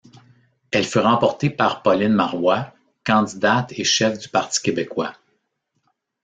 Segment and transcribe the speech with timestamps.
[0.71, 2.73] Elle fut remportée par Pauline Marois,
[3.05, 5.13] candidate et chef du Parti québécois.